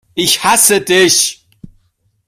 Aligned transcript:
Ich 0.15 0.43
hasse 0.43 0.81
dich! 0.83 1.45